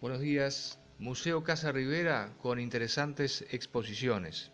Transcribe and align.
Buenos 0.00 0.20
días. 0.20 0.78
Museo 0.98 1.44
Casa 1.44 1.72
Rivera 1.72 2.34
con 2.40 2.58
interesantes 2.58 3.44
exposiciones. 3.50 4.50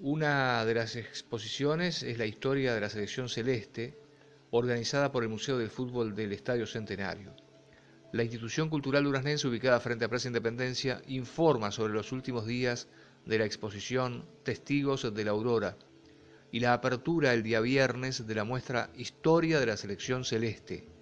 Una 0.00 0.64
de 0.64 0.72
las 0.72 0.96
exposiciones 0.96 2.02
es 2.02 2.16
la 2.16 2.24
historia 2.24 2.74
de 2.74 2.80
la 2.80 2.88
selección 2.88 3.28
celeste, 3.28 3.98
organizada 4.50 5.12
por 5.12 5.24
el 5.24 5.28
Museo 5.28 5.58
del 5.58 5.68
Fútbol 5.68 6.14
del 6.14 6.32
Estadio 6.32 6.66
Centenario. 6.66 7.36
La 8.12 8.22
institución 8.22 8.70
cultural 8.70 9.04
duraznense 9.04 9.46
ubicada 9.46 9.78
frente 9.78 10.06
a 10.06 10.08
Plaza 10.08 10.28
Independencia 10.28 11.02
informa 11.06 11.70
sobre 11.70 11.92
los 11.92 12.12
últimos 12.12 12.46
días 12.46 12.88
de 13.26 13.38
la 13.38 13.44
exposición 13.44 14.24
Testigos 14.42 15.14
de 15.14 15.22
la 15.22 15.32
Aurora 15.32 15.76
y 16.50 16.60
la 16.60 16.72
apertura 16.72 17.34
el 17.34 17.42
día 17.42 17.60
viernes 17.60 18.26
de 18.26 18.34
la 18.34 18.44
muestra 18.44 18.88
Historia 18.96 19.60
de 19.60 19.66
la 19.66 19.76
Selección 19.76 20.24
Celeste, 20.24 20.93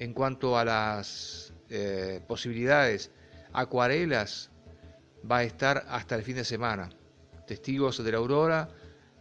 en 0.00 0.14
cuanto 0.14 0.58
a 0.58 0.64
las 0.64 1.52
eh, 1.68 2.20
posibilidades, 2.26 3.10
acuarelas 3.52 4.50
va 5.30 5.38
a 5.38 5.44
estar 5.44 5.84
hasta 5.88 6.16
el 6.16 6.22
fin 6.22 6.36
de 6.36 6.44
semana. 6.44 6.88
Testigos 7.46 8.02
de 8.02 8.10
la 8.10 8.18
Aurora 8.18 8.70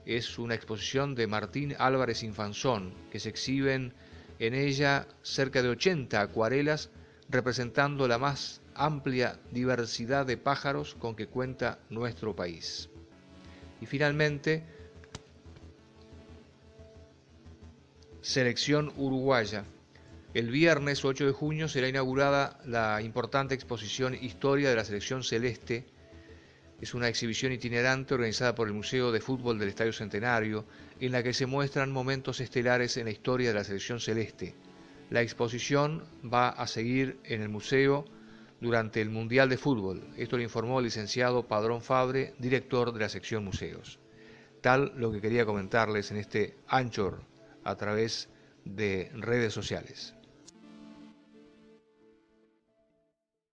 es 0.05 0.39
una 0.39 0.55
exposición 0.55 1.15
de 1.15 1.27
Martín 1.27 1.75
Álvarez 1.77 2.23
Infanzón, 2.23 2.93
que 3.11 3.19
se 3.19 3.27
exhiben 3.27 3.93
en 4.39 4.53
ella 4.53 5.05
cerca 5.21 5.61
de 5.61 5.67
80 5.67 6.21
acuarelas 6.21 6.89
representando 7.27 8.07
la 8.07 8.17
más 8.17 8.61
amplia 8.73 9.38
diversidad 9.52 10.25
de 10.25 10.38
pájaros 10.38 10.95
con 10.95 11.13
que 11.13 11.27
cuenta 11.27 11.80
nuestro 11.89 12.33
país. 12.33 12.89
Y 13.81 13.85
finalmente, 13.85 14.63
Selección 18.21 18.93
Uruguaya, 18.95 19.66
el 20.35 20.51
viernes 20.51 21.03
8 21.03 21.25
de 21.25 21.31
junio 21.31 21.67
será 21.67 21.88
inaugurada 21.88 22.59
la 22.63 23.01
importante 23.01 23.55
exposición 23.55 24.13
Historia 24.13 24.69
de 24.69 24.75
la 24.75 24.85
Selección 24.85 25.23
Celeste. 25.23 25.88
Es 26.80 26.94
una 26.94 27.08
exhibición 27.08 27.52
itinerante 27.52 28.13
organizada 28.13 28.53
por 28.53 28.67
el 28.67 28.75
Museo 28.75 29.11
de 29.11 29.22
Fútbol 29.22 29.57
del 29.57 29.69
Estadio 29.69 29.91
Centenario, 29.91 30.66
en 31.00 31.13
la 31.13 31.23
que 31.23 31.33
se 31.33 31.47
muestran 31.47 31.91
momentos 31.91 32.41
estelares 32.41 32.95
en 32.97 33.05
la 33.05 33.11
historia 33.11 33.50
de 33.50 33.55
la 33.55 33.63
Selección 33.63 34.00
Celeste. 34.00 34.53
La 35.09 35.23
exposición 35.23 36.03
va 36.23 36.50
a 36.50 36.67
seguir 36.67 37.17
en 37.23 37.41
el 37.41 37.50
museo 37.50 38.05
durante 38.61 39.02
el 39.02 39.09
Mundial 39.09 39.50
de 39.50 39.57
Fútbol. 39.57 40.13
Esto 40.16 40.38
lo 40.38 40.44
informó 40.44 40.77
el 40.77 40.85
licenciado 40.85 41.47
Padrón 41.47 41.81
Fabre, 41.81 42.35
director 42.38 42.94
de 42.94 43.00
la 43.00 43.09
sección 43.09 43.44
Museos. 43.44 43.97
Tal 44.61 44.94
lo 44.95 45.11
que 45.11 45.22
quería 45.22 45.47
comentarles 45.47 46.11
en 46.11 46.17
este 46.17 46.55
Anchor 46.67 47.23
a 47.63 47.75
través 47.75 48.30
de 48.63 49.11
redes 49.16 49.53
sociales. 49.53 50.13